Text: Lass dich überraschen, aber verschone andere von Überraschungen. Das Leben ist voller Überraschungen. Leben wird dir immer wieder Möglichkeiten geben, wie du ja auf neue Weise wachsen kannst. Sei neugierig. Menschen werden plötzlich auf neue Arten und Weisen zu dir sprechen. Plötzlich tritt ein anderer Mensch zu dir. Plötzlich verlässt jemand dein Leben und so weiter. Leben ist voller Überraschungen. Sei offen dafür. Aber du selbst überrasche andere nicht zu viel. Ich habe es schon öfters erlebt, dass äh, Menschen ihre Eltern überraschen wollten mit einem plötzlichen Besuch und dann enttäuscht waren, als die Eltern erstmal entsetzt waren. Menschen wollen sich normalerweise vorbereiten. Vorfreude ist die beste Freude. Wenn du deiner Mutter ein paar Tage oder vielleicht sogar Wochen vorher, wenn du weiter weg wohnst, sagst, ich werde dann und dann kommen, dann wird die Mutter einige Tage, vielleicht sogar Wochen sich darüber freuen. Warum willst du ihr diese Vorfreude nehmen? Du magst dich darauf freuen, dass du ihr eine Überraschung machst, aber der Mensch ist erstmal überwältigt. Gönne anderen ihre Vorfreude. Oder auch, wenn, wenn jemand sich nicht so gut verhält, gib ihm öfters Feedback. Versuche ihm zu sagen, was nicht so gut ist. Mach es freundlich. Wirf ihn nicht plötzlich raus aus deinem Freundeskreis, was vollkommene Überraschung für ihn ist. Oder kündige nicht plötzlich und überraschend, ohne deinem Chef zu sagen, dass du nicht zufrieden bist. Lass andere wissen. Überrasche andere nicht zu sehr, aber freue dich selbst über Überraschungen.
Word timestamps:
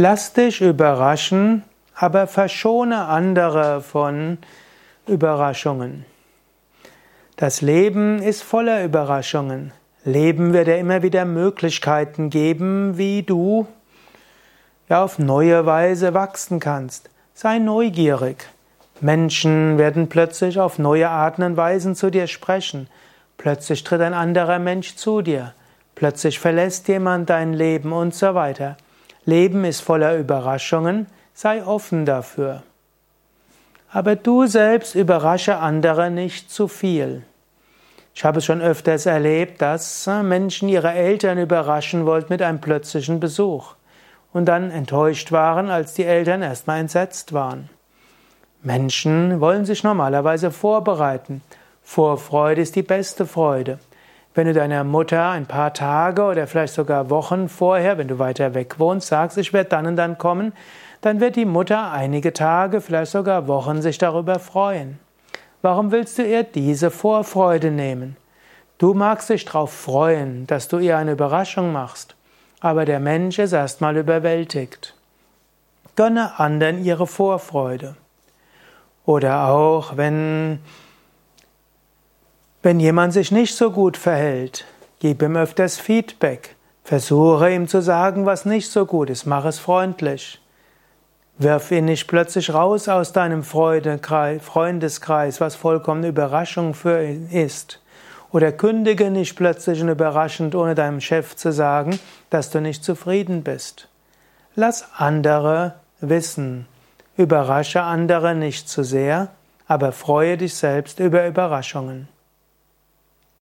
Lass 0.00 0.32
dich 0.32 0.60
überraschen, 0.60 1.64
aber 1.96 2.28
verschone 2.28 3.06
andere 3.06 3.80
von 3.80 4.38
Überraschungen. 5.08 6.04
Das 7.34 7.62
Leben 7.62 8.22
ist 8.22 8.44
voller 8.44 8.84
Überraschungen. 8.84 9.72
Leben 10.04 10.52
wird 10.52 10.68
dir 10.68 10.78
immer 10.78 11.02
wieder 11.02 11.24
Möglichkeiten 11.24 12.30
geben, 12.30 12.96
wie 12.96 13.24
du 13.24 13.66
ja 14.88 15.02
auf 15.02 15.18
neue 15.18 15.66
Weise 15.66 16.14
wachsen 16.14 16.60
kannst. 16.60 17.10
Sei 17.34 17.58
neugierig. 17.58 18.46
Menschen 19.00 19.78
werden 19.78 20.08
plötzlich 20.08 20.60
auf 20.60 20.78
neue 20.78 21.08
Arten 21.08 21.42
und 21.42 21.56
Weisen 21.56 21.96
zu 21.96 22.10
dir 22.10 22.28
sprechen. 22.28 22.86
Plötzlich 23.36 23.82
tritt 23.82 24.02
ein 24.02 24.14
anderer 24.14 24.60
Mensch 24.60 24.94
zu 24.94 25.22
dir. 25.22 25.54
Plötzlich 25.96 26.38
verlässt 26.38 26.86
jemand 26.86 27.30
dein 27.30 27.52
Leben 27.52 27.92
und 27.92 28.14
so 28.14 28.36
weiter. 28.36 28.76
Leben 29.28 29.66
ist 29.66 29.82
voller 29.82 30.16
Überraschungen. 30.16 31.06
Sei 31.34 31.62
offen 31.62 32.06
dafür. 32.06 32.62
Aber 33.92 34.16
du 34.16 34.46
selbst 34.46 34.94
überrasche 34.94 35.58
andere 35.58 36.10
nicht 36.10 36.50
zu 36.50 36.66
viel. 36.66 37.24
Ich 38.14 38.24
habe 38.24 38.38
es 38.38 38.46
schon 38.46 38.62
öfters 38.62 39.04
erlebt, 39.04 39.60
dass 39.60 40.06
äh, 40.06 40.22
Menschen 40.22 40.70
ihre 40.70 40.92
Eltern 40.92 41.36
überraschen 41.36 42.06
wollten 42.06 42.32
mit 42.32 42.40
einem 42.40 42.62
plötzlichen 42.62 43.20
Besuch 43.20 43.74
und 44.32 44.46
dann 44.46 44.70
enttäuscht 44.70 45.30
waren, 45.30 45.68
als 45.68 45.92
die 45.92 46.04
Eltern 46.04 46.40
erstmal 46.40 46.80
entsetzt 46.80 47.34
waren. 47.34 47.68
Menschen 48.62 49.42
wollen 49.42 49.66
sich 49.66 49.84
normalerweise 49.84 50.50
vorbereiten. 50.50 51.42
Vorfreude 51.82 52.62
ist 52.62 52.76
die 52.76 52.82
beste 52.82 53.26
Freude. 53.26 53.78
Wenn 54.34 54.46
du 54.46 54.52
deiner 54.52 54.84
Mutter 54.84 55.30
ein 55.30 55.46
paar 55.46 55.74
Tage 55.74 56.22
oder 56.22 56.46
vielleicht 56.46 56.74
sogar 56.74 57.10
Wochen 57.10 57.48
vorher, 57.48 57.98
wenn 57.98 58.08
du 58.08 58.18
weiter 58.18 58.54
weg 58.54 58.78
wohnst, 58.78 59.08
sagst, 59.08 59.38
ich 59.38 59.52
werde 59.52 59.70
dann 59.70 59.86
und 59.86 59.96
dann 59.96 60.18
kommen, 60.18 60.52
dann 61.00 61.20
wird 61.20 61.36
die 61.36 61.44
Mutter 61.44 61.92
einige 61.92 62.32
Tage, 62.32 62.80
vielleicht 62.80 63.12
sogar 63.12 63.48
Wochen 63.48 63.82
sich 63.82 63.98
darüber 63.98 64.38
freuen. 64.38 64.98
Warum 65.62 65.90
willst 65.90 66.18
du 66.18 66.22
ihr 66.22 66.44
diese 66.44 66.90
Vorfreude 66.90 67.70
nehmen? 67.70 68.16
Du 68.78 68.94
magst 68.94 69.28
dich 69.28 69.44
darauf 69.44 69.72
freuen, 69.72 70.46
dass 70.46 70.68
du 70.68 70.78
ihr 70.78 70.96
eine 70.96 71.12
Überraschung 71.12 71.72
machst, 71.72 72.14
aber 72.60 72.84
der 72.84 73.00
Mensch 73.00 73.40
ist 73.40 73.52
erstmal 73.52 73.96
überwältigt. 73.96 74.94
Gönne 75.96 76.38
anderen 76.38 76.84
ihre 76.84 77.08
Vorfreude. 77.08 77.96
Oder 79.04 79.48
auch, 79.48 79.96
wenn, 79.96 80.60
wenn 82.62 82.80
jemand 82.80 83.12
sich 83.12 83.30
nicht 83.30 83.54
so 83.54 83.70
gut 83.70 83.96
verhält, 83.96 84.64
gib 85.00 85.22
ihm 85.22 85.36
öfters 85.36 85.78
Feedback. 85.78 86.56
Versuche 86.82 87.52
ihm 87.52 87.68
zu 87.68 87.82
sagen, 87.82 88.26
was 88.26 88.46
nicht 88.46 88.70
so 88.70 88.86
gut 88.86 89.10
ist. 89.10 89.26
Mach 89.26 89.44
es 89.44 89.58
freundlich. 89.58 90.40
Wirf 91.36 91.70
ihn 91.70 91.84
nicht 91.84 92.08
plötzlich 92.08 92.52
raus 92.52 92.88
aus 92.88 93.12
deinem 93.12 93.44
Freundeskreis, 93.44 95.40
was 95.40 95.54
vollkommene 95.54 96.08
Überraschung 96.08 96.74
für 96.74 97.04
ihn 97.04 97.28
ist. 97.30 97.80
Oder 98.32 98.50
kündige 98.50 99.10
nicht 99.10 99.36
plötzlich 99.36 99.80
und 99.80 99.88
überraschend, 99.88 100.54
ohne 100.54 100.74
deinem 100.74 101.00
Chef 101.00 101.36
zu 101.36 101.52
sagen, 101.52 102.00
dass 102.30 102.50
du 102.50 102.60
nicht 102.60 102.82
zufrieden 102.82 103.44
bist. 103.44 103.88
Lass 104.56 104.88
andere 104.96 105.74
wissen. 106.00 106.66
Überrasche 107.16 107.82
andere 107.82 108.34
nicht 108.34 108.68
zu 108.68 108.82
sehr, 108.82 109.28
aber 109.68 109.92
freue 109.92 110.36
dich 110.36 110.54
selbst 110.54 110.98
über 110.98 111.26
Überraschungen. 111.26 112.08